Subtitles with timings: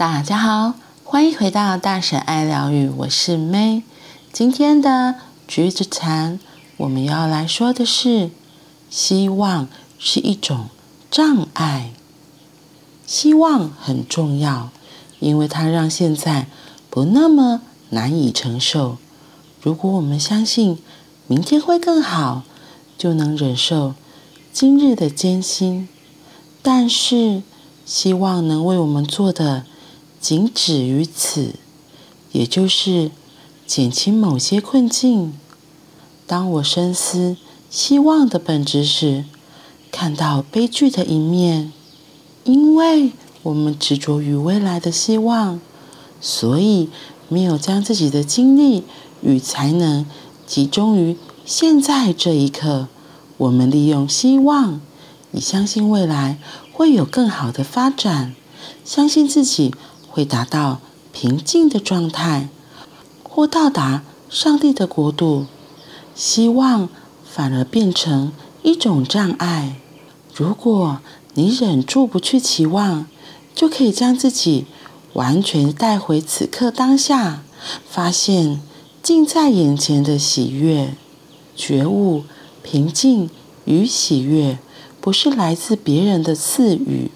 [0.00, 0.72] 大家好，
[1.04, 3.82] 欢迎回到大婶爱疗愈，我是 May。
[4.32, 6.40] 今天的橘子禅，
[6.78, 8.30] 我们要来说的是，
[8.88, 9.68] 希望
[9.98, 10.68] 是一种
[11.10, 11.90] 障碍。
[13.06, 14.70] 希望很重要，
[15.18, 16.46] 因为它让现在
[16.88, 18.96] 不那么难以承受。
[19.60, 20.78] 如果我们相信
[21.26, 22.44] 明天会更好，
[22.96, 23.92] 就能忍受
[24.50, 25.86] 今日的艰辛。
[26.62, 27.42] 但是，
[27.84, 29.66] 希望能为我们做的。
[30.20, 31.54] 仅止于此，
[32.32, 33.10] 也就是
[33.66, 35.32] 减轻某些困境。
[36.26, 37.38] 当我深思
[37.70, 39.24] 希望的本质时，
[39.90, 41.72] 看到悲剧的一面。
[42.44, 43.12] 因为
[43.42, 45.60] 我们执着于未来的希望，
[46.20, 46.88] 所以
[47.28, 48.84] 没有将自己的精力
[49.22, 50.06] 与才能
[50.46, 52.88] 集中于现在这一刻。
[53.38, 54.80] 我们利用希望，
[55.32, 56.38] 以相信未来
[56.72, 58.34] 会有更好的发展，
[58.84, 59.74] 相信自己。
[60.10, 60.80] 会达到
[61.12, 62.48] 平静的状态，
[63.22, 65.46] 或到达上帝的国度。
[66.14, 66.88] 希望
[67.24, 69.76] 反而变成一种障碍。
[70.34, 71.00] 如果
[71.34, 73.06] 你忍住不去期望，
[73.54, 74.66] 就可以将自己
[75.14, 77.42] 完全带回此刻当下，
[77.88, 78.60] 发现
[79.02, 80.94] 近在眼前的喜悦、
[81.56, 82.24] 觉悟、
[82.62, 83.30] 平静
[83.64, 84.58] 与喜悦，
[85.00, 87.10] 不是来自别人的赐予，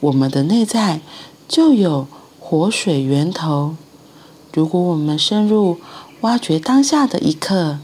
[0.00, 1.00] 我们的内在
[1.48, 2.06] 就有。
[2.48, 3.74] 活水源头。
[4.52, 5.78] 如果我们深入
[6.20, 7.80] 挖掘当下的一刻，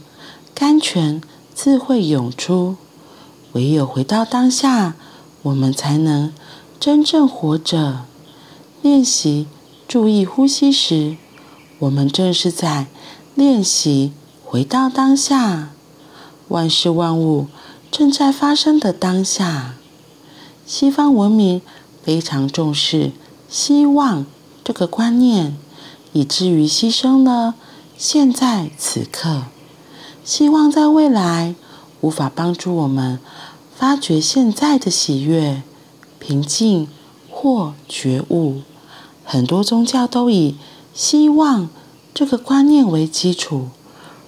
[0.55, 1.21] 甘泉
[1.53, 2.77] 自会涌出。
[3.55, 4.95] 唯有回到当下，
[5.43, 6.33] 我们才能
[6.79, 8.05] 真正活着。
[8.83, 9.49] 练习
[9.89, 11.17] 注意呼吸时，
[11.81, 12.87] 我们正是在
[13.35, 14.13] 练习
[14.45, 15.71] 回到当下。
[16.47, 17.49] 万事万物
[17.91, 19.75] 正在发生的当下。
[20.65, 21.61] 西方文明
[22.05, 23.11] 非常重视
[23.49, 24.25] 希望。
[24.65, 25.57] 这个观念，
[26.13, 27.55] 以至于牺牲了
[27.97, 29.47] 现在此刻，
[30.25, 31.57] 希望在未来
[32.01, 33.19] 无法帮助我们
[33.77, 35.63] 发掘现在的喜悦、
[36.21, 36.87] 平静
[37.29, 38.63] 或觉悟。
[39.25, 40.57] 很多宗教都以
[40.95, 41.69] 希望
[42.15, 43.69] 这个观念为基础，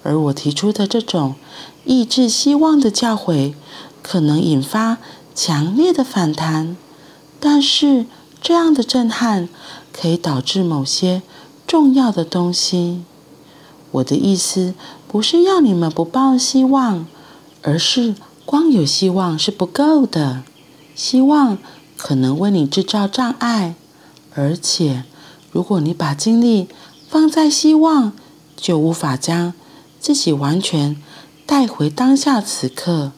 [0.02, 1.36] 而我提出的这种
[1.84, 3.54] 抑制希望的教诲，
[4.02, 4.98] 可能引发
[5.32, 6.76] 强烈的反弹。
[7.38, 8.06] 但是
[8.42, 9.48] 这样的震撼。
[9.96, 11.22] 可以导致某些
[11.66, 13.04] 重要的东西。
[13.92, 14.74] 我的意思
[15.06, 17.06] 不是要你们不抱希望，
[17.62, 20.42] 而是光有希望是不够的。
[20.96, 21.56] 希望
[21.96, 23.76] 可能为你制造障碍，
[24.34, 25.04] 而且
[25.52, 26.66] 如果你把精力
[27.08, 28.12] 放在希望，
[28.56, 29.54] 就无法将
[30.00, 30.96] 自己完全
[31.46, 33.12] 带回当下此刻。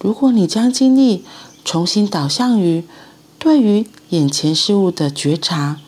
[0.00, 1.24] 如果你将精力
[1.64, 2.84] 重新导向于
[3.38, 5.80] 对于眼前事物的觉察，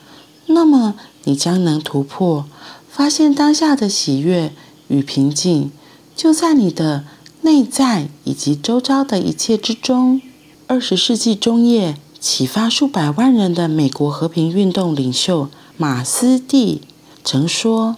[0.48, 0.94] 那么，
[1.24, 2.44] 你将能突破，
[2.88, 4.52] 发现当下的喜悦
[4.88, 5.70] 与平静，
[6.16, 7.04] 就在你的
[7.42, 10.20] 内在以及周遭的一切之中。
[10.66, 16.80] 二十世纪中叶，启发数百万人的美国和平运动领袖马斯蒂
[17.22, 17.96] 曾说：“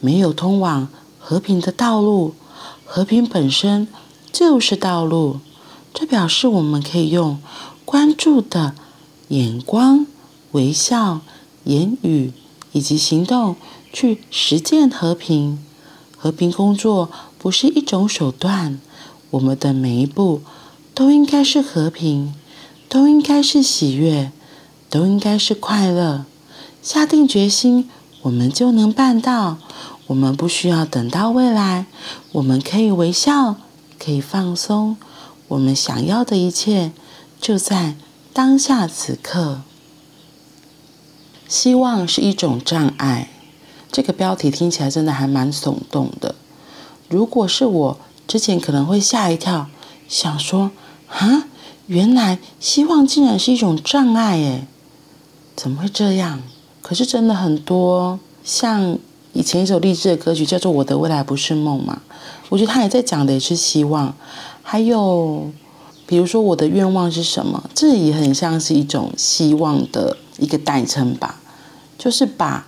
[0.00, 2.34] 没有通往和平的道路，
[2.84, 3.86] 和平本身
[4.32, 5.40] 就是道路。”
[5.92, 7.38] 这表示我们可以用
[7.84, 8.74] 关注的
[9.28, 10.06] 眼光、
[10.52, 11.20] 微笑。
[11.64, 12.32] 言语
[12.72, 13.56] 以及行动
[13.92, 15.58] 去实践和平。
[16.16, 18.78] 和平工作不是一种手段，
[19.30, 20.42] 我们的每一步
[20.94, 22.34] 都应该是和平，
[22.88, 24.30] 都应该是喜悦，
[24.90, 26.26] 都应该是快乐。
[26.82, 27.88] 下定决心，
[28.22, 29.56] 我们就能办到。
[30.08, 31.86] 我们不需要等到未来，
[32.32, 33.54] 我们可以微笑，
[33.98, 34.96] 可以放松。
[35.48, 36.92] 我们想要的一切
[37.40, 37.94] 就在
[38.32, 39.62] 当下此刻。
[41.50, 43.28] 希望是一种障碍，
[43.90, 46.36] 这个标题听起来真的还蛮耸动的。
[47.08, 49.66] 如果是我，之前可能会吓一跳，
[50.08, 50.70] 想说
[51.10, 51.48] ：“啊，
[51.88, 54.68] 原来希望竟然是一种障碍诶，
[55.56, 56.40] 怎么会这样？”
[56.82, 58.96] 可是真的很多，像
[59.32, 62.00] 以前一首励志的歌曲叫做《我的未来不是梦》嘛，
[62.48, 64.14] 我觉得他也在讲的也是希望。
[64.62, 65.50] 还有，
[66.06, 71.39] 比如说我的愿望是什么，这也很像是一种希望的一个代称吧。
[72.00, 72.64] 就是把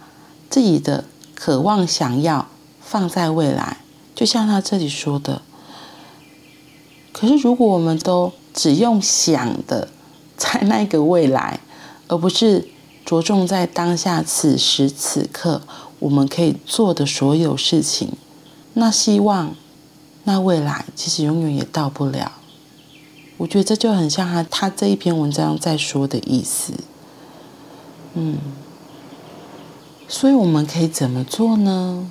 [0.51, 2.49] 自己的渴望、想要
[2.83, 3.79] 放在未来，
[4.15, 5.41] 就像他这里说的。
[7.15, 9.89] 可是，如果我们都只用想的，
[10.37, 11.61] 在那个未来，
[12.09, 12.69] 而不是
[13.07, 15.63] 着重在当下、此时此刻
[15.99, 18.13] 我们可以做的所有事情，
[18.75, 19.55] 那希望、
[20.25, 22.33] 那未来其实永远也到不了。
[23.39, 26.75] 我觉得这就很像他他这一篇文章在说的意思。
[28.13, 28.37] 嗯。
[30.13, 32.07] 所以我们可以怎么做呢？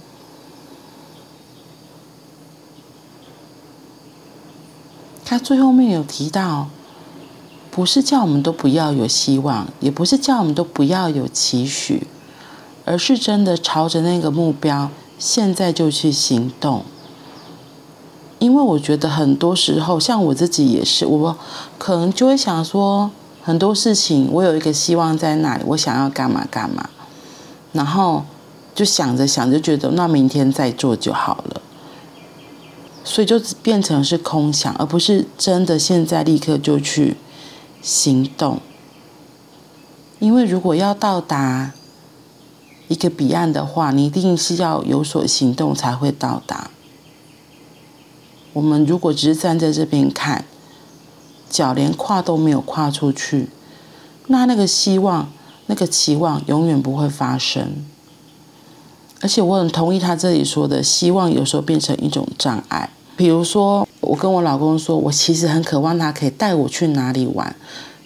[5.24, 6.70] 他最后面有提到，
[7.70, 12.08] 不是叫我们都不要有希望，也不是叫我们都不要有期许，
[12.86, 14.90] 而是真的朝着那个目标，
[15.20, 16.84] 现在就去行动。
[18.40, 21.38] 因为我觉得很多时候，像我自己也是，我
[21.78, 23.12] 可能就会想说，
[23.44, 26.90] 很多事情我有一个希望在那里，我想要干嘛干嘛，
[27.74, 28.26] 然后
[28.76, 31.62] 就想着想着，觉得那明天再做就好了。
[33.04, 37.18] 所以就变成是空想，而不是真的现在立刻就去
[37.82, 38.60] 行动。
[40.20, 41.72] 因为如果要到达
[42.88, 46.70] 一个彼岸的话，你一定是要有所行动才会到达。
[48.54, 50.46] 我们如果只是站在这边看，
[51.50, 53.50] 脚连跨都没有跨出去，
[54.28, 55.32] 那那个希望、
[55.72, 57.86] 那个期望永远不会发生。
[59.22, 62.90] 而且我很同意他这里说的，希望有时候变成一种障碍。
[63.16, 67.56] 比如说，我跟我老公说，我其实很渴望他可以带我去哪里玩，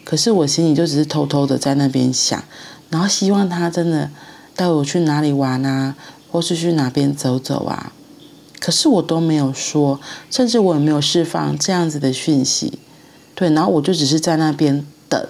[0.04, 2.44] 可是我心里就只是偷偷的在那边想，
[2.92, 4.12] 然后希望他真的
[4.56, 5.96] 带我去哪里玩啊，
[6.32, 7.92] 或是去哪边走走啊。
[8.60, 12.78] 可是我都没有说，甚至我也没有释放这样子的讯息，
[13.34, 15.28] 对，然后我就只是在那边等，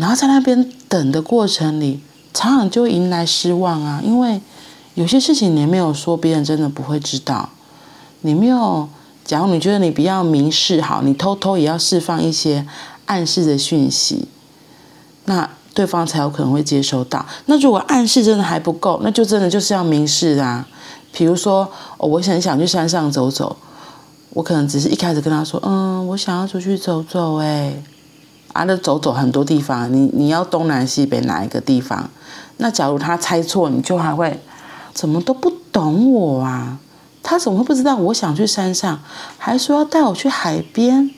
[0.00, 2.00] 然后在那边等的过程里，
[2.34, 4.40] 常常就迎来失望啊，因为。
[4.94, 7.48] 有些事情你没有说，别人真的不会知道。
[8.22, 8.88] 你没有，
[9.24, 12.66] 假如你觉得你比较明示好，你偷偷也要释放一些
[13.06, 14.26] 暗示的讯息，
[15.26, 17.24] 那对方才有可能会接收到。
[17.46, 20.66] 那如果暗示真的还不够，那就真的就是要明示啊。
[21.12, 23.56] 比如说，哦，我很想去山上走走，
[24.30, 27.72] 我可能只是一开始跟他说，嗯，我想要出去走走，哎，
[28.52, 32.10] 啊，那走走很多地方，你你要东南西北哪一个地方？
[32.58, 34.40] 那假如他猜错，你就还会。
[34.92, 36.78] 怎么都不懂我啊？
[37.22, 39.00] 他怎么会不知道我想去山上，
[39.38, 41.14] 还说要带我去海边？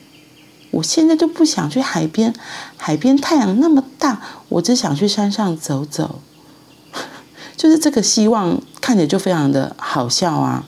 [0.72, 2.34] 我现在就不想去海边，
[2.76, 4.20] 海边太阳那么大，
[4.50, 6.20] 我只想去山上走走。
[7.56, 10.66] 就是这个希望看起来就非常的好笑啊！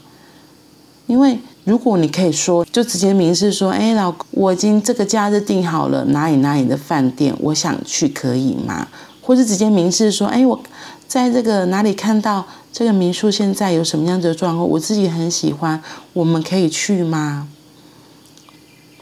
[1.06, 8.88] 因为如果你可以说，就直接明示说：“哎，老公，我已经这个假日订好了哪里哪里的饭店，我想去，可以吗？”
[9.20, 10.60] 或是直接明示说：“哎，我
[11.08, 14.68] 在这个哪里看到。”这个民宿现在有什么样子的状况？
[14.68, 15.80] 我自己很喜欢，
[16.12, 17.46] 我们可以去吗？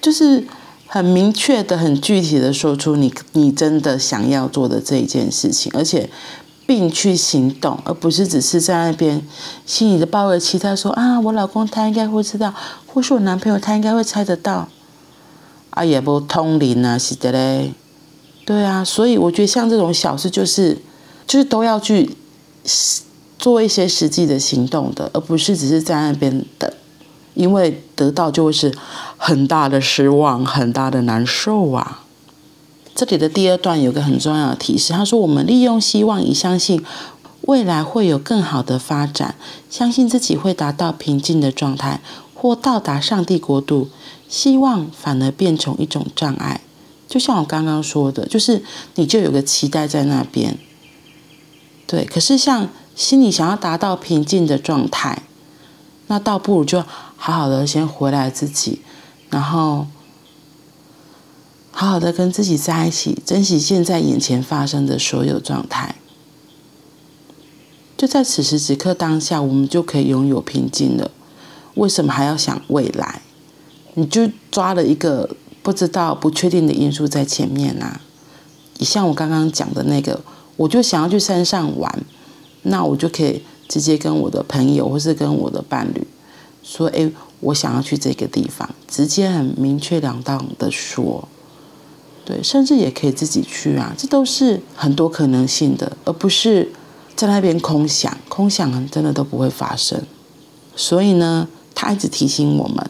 [0.03, 0.44] 就是
[0.87, 6.11] 很明确的、很具体的说出你你真的想要做的这一件事情，而且
[6.74, 9.22] 并去行动，而不是只是在那边
[9.66, 12.54] 心里的抱有期待说，说啊，我老公他应该会知道，
[12.86, 14.69] 或是我男朋友他应该会猜得到。
[15.70, 17.74] 啊，也不通灵啊，是的嘞。
[18.46, 20.78] 对啊，所以我觉得像这种小事，就是
[21.26, 22.16] 就是都要去。
[23.38, 26.72] 做一些实际的行动的，而不是只是在那边等，
[27.34, 28.72] 因为得到就会是
[29.16, 32.01] 很大的失望，很大的难受啊。
[33.04, 36.84] 这里的第二段有个很重要的提示，他说：“我们利用希望，以相信
[37.43, 39.34] 未来会有更好的发展，
[39.69, 42.00] 相信自己会达到平静的状态，
[42.34, 43.88] 或到达上帝国度。
[44.28, 46.60] 希望反而变成一种障碍，
[47.08, 48.62] 就像我刚刚说的，就是
[48.94, 50.56] 你就有个期待在那边。
[51.86, 52.69] 对，可是像。
[52.94, 55.22] 心里想要达到平静的状态，
[56.08, 56.84] 那倒不如就
[57.17, 58.82] 好好的先回来自己，
[59.31, 59.86] 然后
[61.72, 65.96] 好好的跟自己在一起，珍惜现在眼前发生的所有状态。
[67.96, 71.10] 就在此时此刻当下，我们就可以拥有平静了。
[71.74, 73.22] 为什么还要想未来？
[73.94, 78.00] 你就抓了一个不知道、不确定的因素在前面啊！
[78.79, 80.20] 你像我刚刚讲的那个，
[80.56, 82.05] 我就想要去山上玩。
[82.62, 86.06] 那我就可以直接跟我的朋友或是跟我的伴侣
[86.62, 87.10] 说：“哎，
[87.41, 91.29] 我想要去这个地方。”直接很明确两当的说，
[92.24, 96.70] 对，甚至也可以自己去啊，这都是很多可能性的，而不是
[97.17, 100.00] 在那边空想，空想真的都不会发生。
[100.76, 102.88] 所以呢，他一直提醒我们，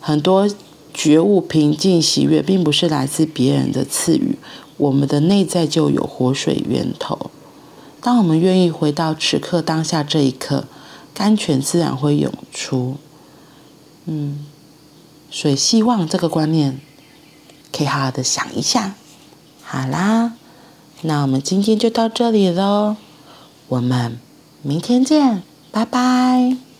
[0.00, 0.48] 很多
[0.94, 4.38] 觉悟、平静、喜悦，并不是来自别人的赐予，
[4.76, 7.30] 我们的内在就有活水源头。
[8.00, 10.66] 当我们愿意回到此刻当下这一刻，
[11.12, 12.96] 甘泉自然会涌出。
[14.06, 14.46] 嗯，
[15.30, 16.80] 所以希望这个观念
[17.72, 18.94] 可以好好的想一下。
[19.62, 20.34] 好啦，
[21.00, 22.96] 那我们今天就到这里喽，
[23.68, 24.18] 我们
[24.62, 26.71] 明天见，拜拜。